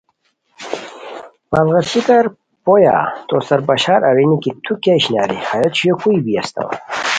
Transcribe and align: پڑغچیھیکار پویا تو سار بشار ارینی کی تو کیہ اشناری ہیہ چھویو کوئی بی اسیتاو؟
پڑغچیھیکار 1.49 2.25
پویا 2.65 2.95
تو 3.27 3.35
سار 3.47 3.61
بشار 3.67 3.99
ارینی 4.09 4.37
کی 4.43 4.51
تو 4.65 4.71
کیہ 4.81 4.95
اشناری 4.97 5.39
ہیہ 5.47 5.67
چھویو 5.75 5.95
کوئی 6.01 6.17
بی 6.25 6.33
اسیتاو؟ 6.39 6.69